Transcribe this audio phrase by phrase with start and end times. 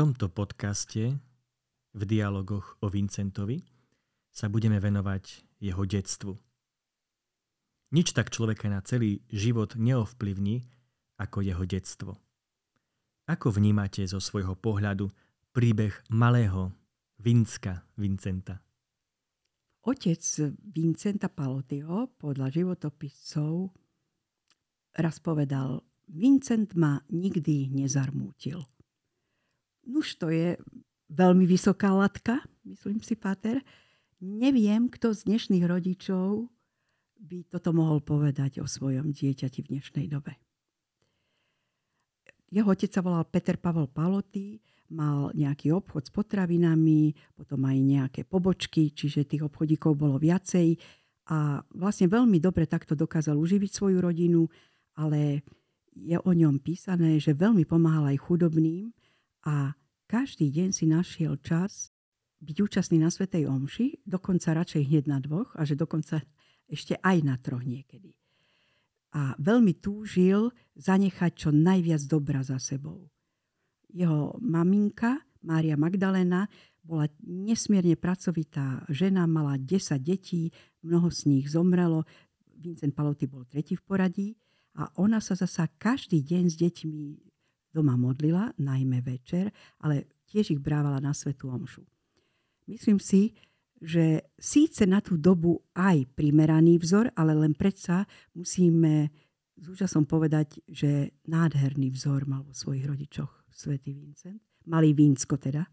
[0.00, 1.12] tomto podcaste
[1.92, 3.60] v dialogoch o Vincentovi
[4.32, 6.40] sa budeme venovať jeho detstvu.
[7.92, 10.64] Nič tak človeka na celý život neovplyvní
[11.20, 12.16] ako jeho detstvo.
[13.28, 15.12] Ako vnímate zo svojho pohľadu
[15.52, 16.72] príbeh malého
[17.20, 18.56] Vinska Vincenta?
[19.84, 20.24] Otec
[20.64, 23.68] Vincenta Palotio podľa životopiscov
[24.96, 28.64] raz povedal, Vincent ma nikdy nezarmútil.
[29.88, 30.56] Nuž to je
[31.10, 33.64] veľmi vysoká latka, myslím si, Páter.
[34.20, 36.48] Neviem, kto z dnešných rodičov
[37.20, 40.36] by toto mohol povedať o svojom dieťati v dnešnej dobe.
[42.50, 44.58] Jeho otec sa volal Peter Pavel Paloty,
[44.90, 50.74] mal nejaký obchod s potravinami, potom aj nejaké pobočky, čiže tých obchodíkov bolo viacej
[51.30, 54.50] a vlastne veľmi dobre takto dokázal uživiť svoju rodinu,
[54.98, 55.46] ale
[55.94, 58.90] je o ňom písané, že veľmi pomáhal aj chudobným
[59.46, 59.72] a
[60.10, 61.94] každý deň si našiel čas
[62.40, 66.24] byť účastný na Svetej Omši, dokonca radšej hneď na dvoch a že dokonca
[66.66, 68.16] ešte aj na troch niekedy.
[69.10, 73.10] A veľmi túžil zanechať čo najviac dobra za sebou.
[73.90, 76.46] Jeho maminka, Mária Magdalena,
[76.80, 82.06] bola nesmierne pracovitá žena, mala 10 detí, mnoho z nich zomrelo.
[82.56, 84.28] Vincent Paloty bol tretí v poradí
[84.78, 87.29] a ona sa zasa každý deň s deťmi
[87.70, 89.50] doma modlila, najmä večer,
[89.82, 91.86] ale tiež ich brávala na svetú omšu.
[92.66, 93.34] Myslím si,
[93.80, 98.04] že síce na tú dobu aj primeraný vzor, ale len predsa
[98.36, 99.08] musíme
[99.56, 105.64] s úžasom povedať, že nádherný vzor mal vo svojich rodičoch svätý Vincent, malý Vínsko teda.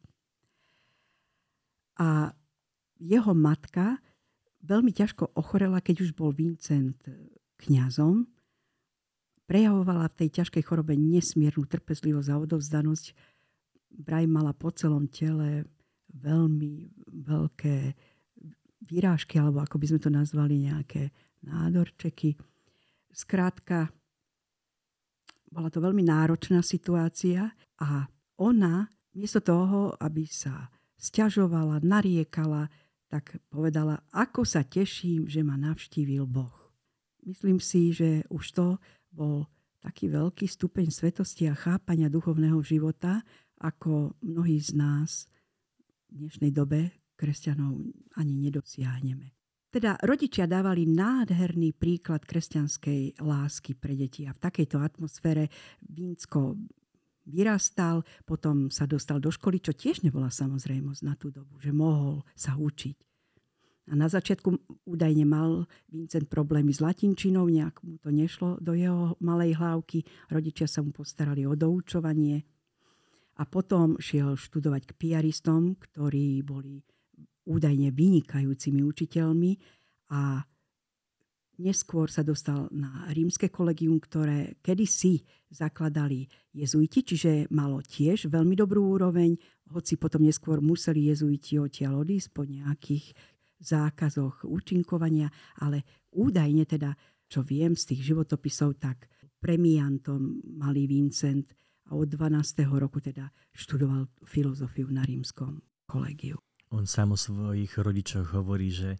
[2.00, 2.32] A
[2.98, 4.00] jeho matka
[4.64, 7.00] veľmi ťažko ochorela, keď už bol Vincent
[7.60, 8.37] kňazom
[9.48, 13.06] prejavovala v tej ťažkej chorobe nesmiernu trpezlivosť a odovzdanosť.
[13.98, 15.66] Braj mala po celom tele
[16.12, 17.78] veľmi veľké
[18.88, 21.10] výrážky, alebo ako by sme to nazvali, nejaké
[21.48, 22.36] nádorčeky.
[23.10, 23.90] Skrátka,
[25.48, 28.06] bola to veľmi náročná situácia a
[28.38, 30.70] ona, miesto toho, aby sa
[31.00, 32.70] stiažovala, nariekala,
[33.08, 36.54] tak povedala, ako sa teším, že ma navštívil Boh.
[37.24, 38.68] Myslím si, že už to
[39.18, 39.50] bol
[39.82, 43.26] taký veľký stupeň svetosti a chápania duchovného života,
[43.58, 45.26] ako mnohí z nás
[46.14, 47.82] v dnešnej dobe kresťanov
[48.22, 49.34] ani nedosiahneme.
[49.68, 55.52] Teda rodičia dávali nádherný príklad kresťanskej lásky pre deti a v takejto atmosfére
[55.84, 56.56] Vínsko
[57.28, 62.24] vyrastal, potom sa dostal do školy, čo tiež nebola samozrejmosť na tú dobu, že mohol
[62.32, 62.96] sa učiť.
[63.88, 69.16] A na začiatku údajne mal Vincent problémy s latinčinou, nejak mu to nešlo do jeho
[69.24, 70.04] malej hlávky.
[70.28, 72.44] Rodičia sa mu postarali o doučovanie.
[73.38, 76.84] A potom šiel študovať k piaristom, ktorí boli
[77.48, 79.52] údajne vynikajúcimi učiteľmi
[80.12, 80.44] a
[81.64, 89.00] neskôr sa dostal na rímske kolegium, ktoré kedysi zakladali jezuiti, čiže malo tiež veľmi dobrú
[89.00, 89.38] úroveň,
[89.72, 93.16] hoci potom neskôr museli jezuiti odtiaľ odísť po nejakých
[93.60, 95.30] zákazoch účinkovania,
[95.62, 96.94] ale údajne teda,
[97.28, 101.46] čo viem z tých životopisov, tak premiantom malý Vincent
[101.88, 102.68] a od 12.
[102.68, 106.36] roku teda študoval filozofiu na rímskom kolegiu.
[106.76, 109.00] On sám o svojich rodičoch hovorí, že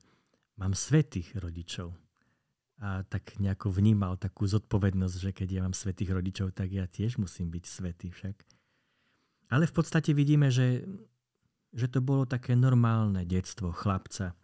[0.56, 1.92] mám svetých rodičov.
[2.78, 7.18] A tak nejako vnímal takú zodpovednosť, že keď ja mám svetých rodičov, tak ja tiež
[7.18, 8.38] musím byť svetý však.
[9.50, 10.86] Ale v podstate vidíme, že,
[11.74, 14.38] že to bolo také normálne detstvo chlapca,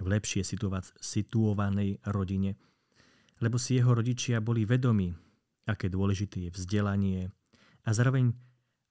[0.00, 0.42] v lepšie
[0.98, 2.58] situovanej rodine,
[3.38, 5.14] lebo si jeho rodičia boli vedomí,
[5.66, 7.30] aké dôležité je vzdelanie
[7.84, 8.34] a zároveň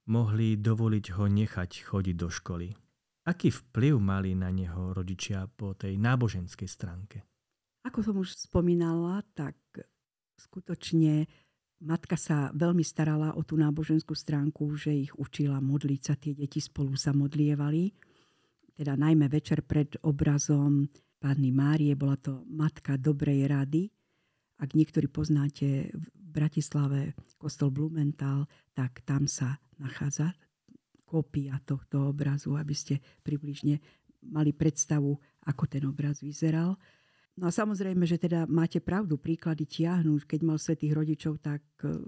[0.08, 2.68] mohli dovoliť ho nechať chodiť do školy.
[3.24, 7.24] Aký vplyv mali na neho rodičia po tej náboženskej stránke?
[7.88, 9.56] Ako som už spomínala, tak
[10.36, 11.24] skutočne
[11.84, 16.60] matka sa veľmi starala o tú náboženskú stránku, že ich učila modliť sa, tie deti
[16.60, 17.92] spolu sa modlievali
[18.74, 20.90] teda najmä večer pred obrazom
[21.22, 23.88] Panny Márie, bola to matka dobrej rady.
[24.60, 28.44] Ak niektorí poznáte v Bratislave kostol Blumenthal,
[28.76, 30.34] tak tam sa nachádza
[31.06, 33.78] kópia tohto obrazu, aby ste približne
[34.26, 35.14] mali predstavu,
[35.46, 36.74] ako ten obraz vyzeral.
[37.34, 40.22] No a samozrejme, že teda máte pravdu, príklady tiahnu.
[40.22, 41.98] Keď mal svetých rodičov, tak eh,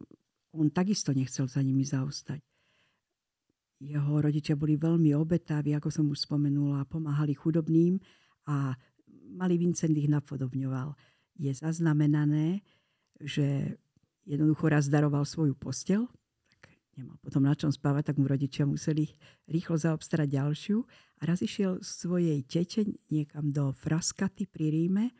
[0.54, 2.40] on takisto nechcel za nimi zaostať.
[3.76, 8.00] Jeho rodičia boli veľmi obetaví, ako som už spomenula, pomáhali chudobným
[8.48, 8.72] a
[9.36, 10.96] malý Vincent ich napodobňoval.
[11.36, 12.64] Je zaznamenané,
[13.20, 13.76] že
[14.24, 16.08] jednoducho raz daroval svoju postel,
[16.48, 19.12] tak nemal potom na čom spávať, tak mu rodičia museli
[19.44, 20.80] rýchlo zaobstarať ďalšiu.
[21.20, 25.12] A raz išiel svojej tete niekam do Fraskaty pri Ríme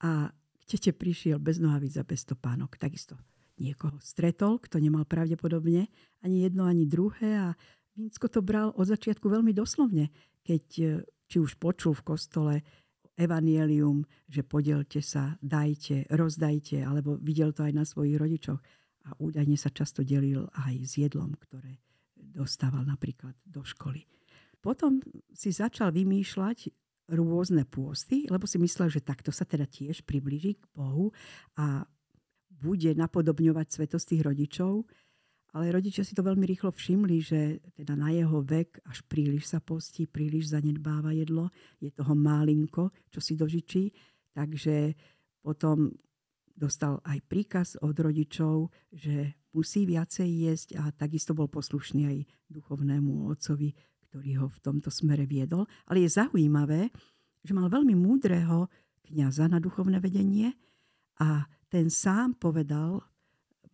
[0.00, 2.80] a k tete prišiel bez nohavíc a bez topánok.
[2.80, 3.20] Takisto
[3.60, 5.86] niekoho stretol, kto nemal pravdepodobne
[6.24, 7.48] ani jedno, ani druhé a
[7.94, 10.10] Vínsko to bral od začiatku veľmi doslovne,
[10.42, 10.84] keď e,
[11.30, 12.54] či už počul v kostole
[13.14, 18.58] evanielium, že podielte sa, dajte, rozdajte, alebo videl to aj na svojich rodičoch
[19.06, 21.78] a údajne sa často delil aj s jedlom, ktoré
[22.18, 24.02] dostával napríklad do školy.
[24.58, 24.98] Potom
[25.30, 26.74] si začal vymýšľať
[27.14, 31.12] rôzne pôsty, lebo si myslel, že takto sa teda tiež približí k Bohu
[31.54, 31.84] a
[32.64, 34.88] bude napodobňovať svetosť tých rodičov.
[35.54, 39.62] Ale rodičia si to veľmi rýchlo všimli, že teda na jeho vek až príliš sa
[39.62, 43.94] postí, príliš zanedbáva jedlo, je toho málinko, čo si dožičí.
[44.34, 44.98] Takže
[45.44, 45.94] potom
[46.50, 52.18] dostal aj príkaz od rodičov, že musí viacej jesť a takisto bol poslušný aj
[52.50, 53.70] duchovnému otcovi,
[54.10, 55.70] ktorý ho v tomto smere viedol.
[55.86, 56.90] Ale je zaujímavé,
[57.46, 58.66] že mal veľmi múdreho
[59.06, 60.50] kniaza na duchovné vedenie
[61.22, 63.02] a ten sám povedal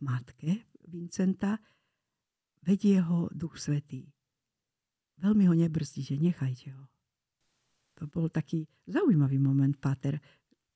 [0.00, 1.60] matke Vincenta,
[2.64, 4.08] vedie ho Duch Svetý.
[5.20, 6.88] Veľmi ho nebrzdíte, nechajte ho.
[8.00, 10.16] To bol taký zaujímavý moment, Pater,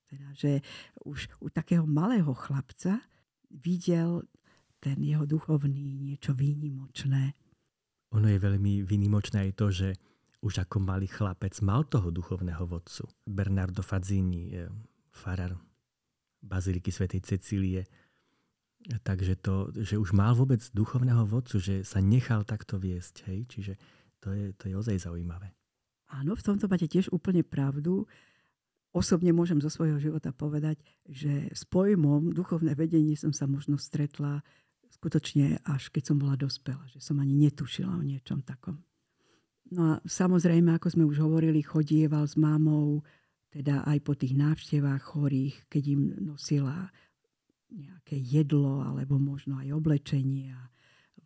[0.04, 0.60] teda, že
[1.08, 3.00] už u takého malého chlapca
[3.48, 4.28] videl
[4.76, 7.32] ten jeho duchovný niečo výnimočné.
[8.12, 9.88] Ono je veľmi výnimočné aj to, že
[10.44, 13.08] už ako malý chlapec mal toho duchovného vodcu.
[13.24, 14.52] Bernardo Fadzini,
[15.08, 15.56] farar
[16.44, 17.88] Baziliky svätej Cecílie.
[19.00, 23.24] Takže to, že už mal vôbec duchovného vodcu, že sa nechal takto viesť.
[23.32, 23.38] Hej?
[23.48, 23.72] Čiže
[24.20, 25.56] to je, to je ozaj zaujímavé.
[26.12, 28.04] Áno, v tomto máte tiež úplne pravdu
[28.94, 34.40] osobne môžem zo svojho života povedať, že s pojmom duchovné vedenie som sa možno stretla
[34.94, 38.78] skutočne až keď som bola dospelá, že som ani netušila o niečom takom.
[39.74, 43.02] No a samozrejme, ako sme už hovorili, chodieval s mámou
[43.54, 46.90] teda aj po tých návštevách chorých, keď im nosila
[47.70, 50.66] nejaké jedlo alebo možno aj oblečenie a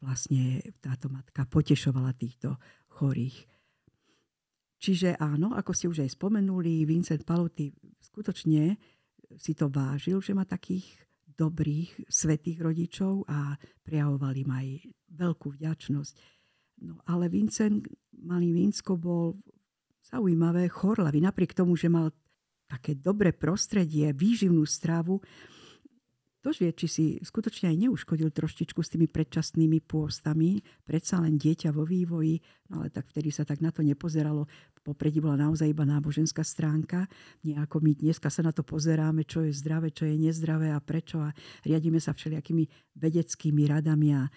[0.04, 2.60] vlastne táto matka potešovala týchto
[3.00, 3.48] chorých.
[4.78, 8.76] Čiže áno, ako ste už aj spomenuli, Vincent Palotti skutočne
[9.34, 10.84] si to vážil, že má takých
[11.24, 14.66] dobrých, svetých rodičov a prejavoval im aj
[15.16, 16.14] veľkú vďačnosť.
[16.84, 17.88] No ale Vincent,
[18.20, 19.40] malý Vinsko bol
[20.08, 22.10] zaujímavé, chorlavý, napriek tomu, že mal
[22.68, 25.20] také dobré prostredie, výživnú stravu,
[26.38, 31.74] kto vie, či si skutočne aj neuškodil troštičku s tými predčasnými pôstami, predsa len dieťa
[31.74, 32.38] vo vývoji,
[32.70, 34.46] no ale tak vtedy sa tak na to nepozeralo.
[34.78, 37.10] V popredí bola naozaj iba náboženská stránka.
[37.42, 40.78] Nie ako my dneska sa na to pozeráme, čo je zdravé, čo je nezdravé a
[40.78, 41.34] prečo a
[41.66, 44.30] riadíme sa všelijakými vedeckými radami a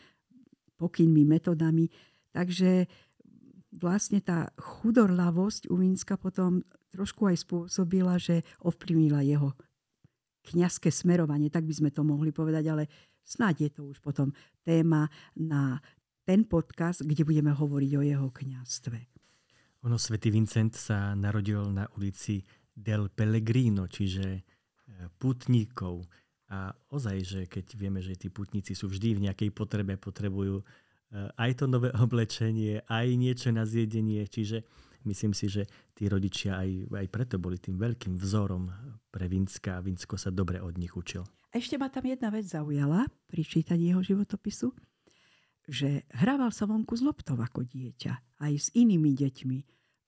[0.82, 1.86] pokynmi, metodami.
[2.34, 2.90] Takže
[3.72, 9.56] vlastne tá chudorlavosť u Mínska potom trošku aj spôsobila, že ovplyvnila jeho
[10.52, 12.84] kňazské smerovanie, tak by sme to mohli povedať, ale
[13.24, 14.36] snáď je to už potom
[14.66, 15.08] téma
[15.38, 15.80] na
[16.28, 19.00] ten podcast, kde budeme hovoriť o jeho kňazstve.
[19.82, 24.42] Ono, svätý Vincent sa narodil na ulici Del Pellegrino, čiže e,
[25.18, 26.06] putníkov.
[26.54, 30.62] A ozaj, že keď vieme, že tí putníci sú vždy v nejakej potrebe, potrebujú
[31.14, 34.64] aj to nové oblečenie, aj niečo na zjedenie, čiže
[35.08, 38.72] myslím si, že tí rodičia aj, aj preto boli tým veľkým vzorom
[39.12, 41.26] pre Vinska a Vinsko sa dobre od nich učil.
[41.52, 44.72] Ešte ma tam jedna vec zaujala pri čítaní jeho životopisu,
[45.68, 49.60] že hrával sa vonku z loptov ako dieťa, aj s inými deťmi.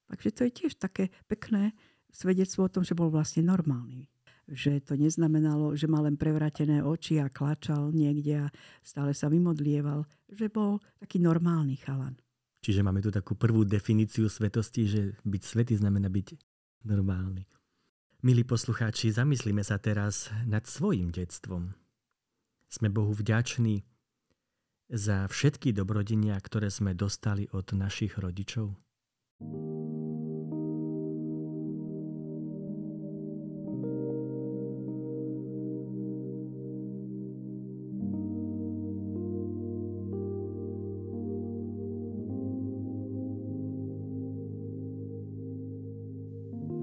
[0.08, 1.76] Takže to je tiež také pekné
[2.14, 4.08] svedectvo o tom, že bol vlastne normálny.
[4.44, 8.52] Že to neznamenalo, že mal len prevratené oči a klačal niekde a
[8.84, 10.04] stále sa vymodlieval.
[10.28, 12.20] Že bol taký normálny chalan.
[12.64, 16.28] Čiže máme tu takú prvú definíciu svetosti, že byť svetý znamená byť
[16.88, 17.44] normálny.
[18.24, 21.76] Milí poslucháči, zamyslíme sa teraz nad svojim detstvom.
[22.72, 23.84] Sme Bohu vďační
[24.88, 28.80] za všetky dobrodenia, ktoré sme dostali od našich rodičov?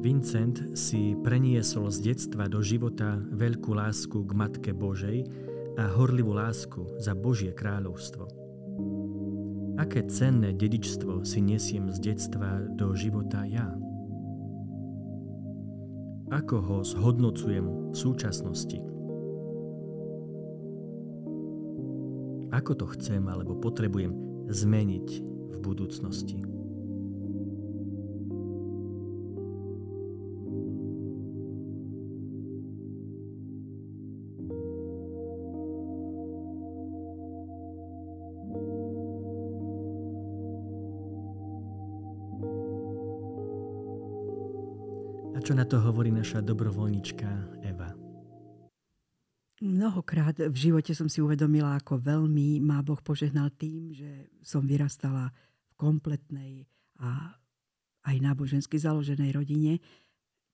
[0.01, 5.29] Vincent si preniesol z detstva do života veľkú lásku k Matke Božej
[5.77, 8.25] a horlivú lásku za Božie kráľovstvo.
[9.77, 13.69] Aké cenné dedičstvo si nesiem z detstva do života ja?
[16.33, 18.91] Ako ho zhodnocujem v súčasnosti?
[22.51, 24.13] ako to chcem alebo potrebujem
[24.51, 26.60] zmeniť v budúcnosti.
[45.51, 47.27] Čo na to hovorí naša dobrovoľnička
[47.67, 47.91] Eva?
[49.59, 55.35] Mnohokrát v živote som si uvedomila, ako veľmi má Boh požehnal tým, že som vyrastala
[55.67, 56.71] v kompletnej
[57.03, 57.35] a
[58.07, 59.83] aj nábožensky založenej rodine.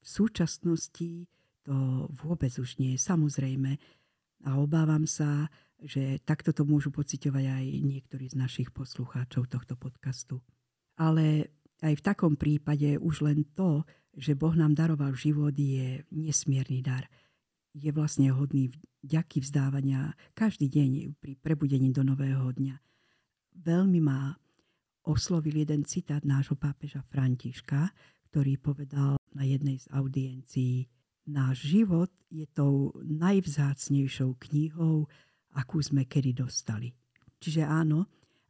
[0.01, 1.29] V súčasnosti
[1.61, 3.77] to vôbec už nie je samozrejme
[4.49, 10.41] a obávam sa, že takto to môžu pociťovať aj niektorí z našich poslucháčov tohto podcastu.
[10.97, 11.53] Ale
[11.85, 13.85] aj v takom prípade už len to,
[14.17, 17.05] že Boh nám daroval život, je nesmierny dar.
[17.77, 18.73] Je vlastne hodný
[19.05, 22.77] vďaky vzdávania každý deň pri prebudení do nového dňa.
[23.61, 24.33] Veľmi ma
[25.05, 27.93] oslovil jeden citát nášho pápeža Františka,
[28.33, 30.89] ktorý povedal na jednej z audiencií
[31.27, 35.11] Náš život je tou najvzácnejšou knihou,
[35.59, 36.95] akú sme kedy dostali.
[37.43, 38.07] Čiže áno,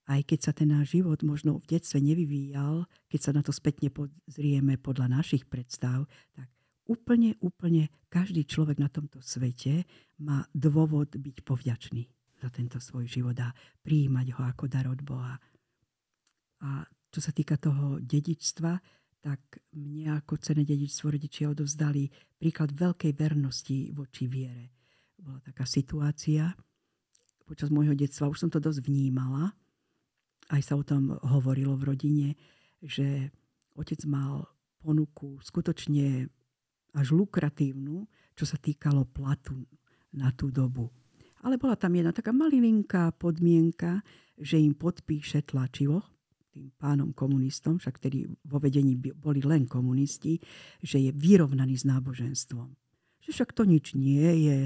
[0.07, 3.91] aj keď sa ten náš život možno v detstve nevyvíjal, keď sa na to spätne
[3.91, 6.47] pozrieme podľa našich predstav, tak
[6.87, 9.83] úplne, úplne každý človek na tomto svete
[10.23, 12.03] má dôvod byť povďačný
[12.39, 13.51] za tento svoj život a
[13.83, 15.35] prijímať ho ako dar od Boha.
[16.63, 18.73] A čo sa týka toho dedičstva,
[19.27, 22.07] tak mne ako cené dedičstvo rodičia odovzdali
[22.39, 24.71] príklad veľkej vernosti voči viere.
[25.19, 26.55] Bola taká situácia
[27.47, 29.55] počas môjho detstva, už som to dosť vnímala,
[30.51, 32.29] aj sa o tom hovorilo v rodine,
[32.83, 33.31] že
[33.75, 34.47] otec mal
[34.79, 36.31] ponuku skutočne
[36.97, 39.59] až lukratívnu, čo sa týkalo platu
[40.15, 40.89] na tú dobu.
[41.45, 44.01] Ale bola tam jedna taká malilinká podmienka,
[44.39, 46.03] že im podpíše tlačivo,
[46.57, 50.41] tým pánom komunistom, však ktorí vo vedení boli len komunisti,
[50.81, 52.73] že je vyrovnaný s náboženstvom.
[53.21, 54.59] Že však to nič nie je,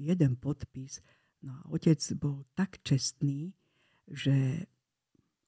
[0.00, 1.04] jeden podpis.
[1.44, 3.52] No a otec bol tak čestný,
[4.08, 4.64] že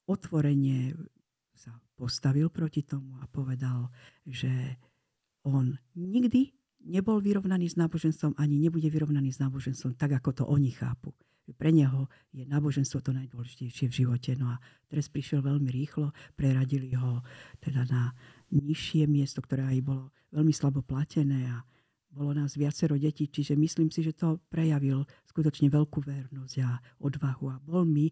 [0.06, 0.94] otvorene
[1.56, 3.90] sa postavil proti tomu a povedal,
[4.26, 4.50] že
[5.46, 6.52] on nikdy
[6.86, 11.10] nebol vyrovnaný s náboženstvom, ani nebude vyrovnaný s náboženstvom tak, ako to oni chápu.
[11.46, 14.34] Pre neho je náboženstvo to najdôležitejšie v živote.
[14.34, 14.58] No a
[14.90, 17.22] trest prišiel veľmi rýchlo, preradili ho
[17.62, 18.10] teda na
[18.50, 21.62] nižšie miesto, ktoré aj bolo veľmi slabo platené a
[22.10, 27.44] bolo nás viacero detí, čiže myslím si, že to prejavil skutočne veľkú vernosť a odvahu
[27.52, 28.10] a bol mi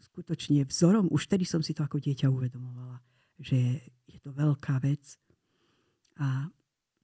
[0.00, 1.10] skutočne vzorom.
[1.10, 2.98] Už tedy som si to ako dieťa uvedomovala,
[3.38, 5.18] že je to veľká vec.
[6.18, 6.50] A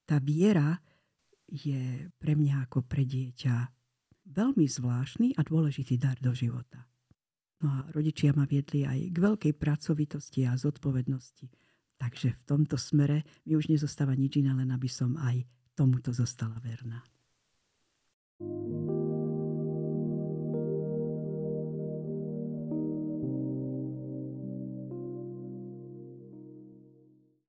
[0.04, 0.78] tá viera
[1.46, 3.54] je pre mňa ako pre dieťa
[4.34, 6.88] veľmi zvláštny a dôležitý dar do života.
[7.62, 11.48] No a rodičia ma viedli aj k veľkej pracovitosti a zodpovednosti.
[11.96, 16.58] Takže v tomto smere mi už nezostáva nič iné, len aby som aj tomuto zostala
[16.60, 17.00] verná.
[18.34, 18.93] thank you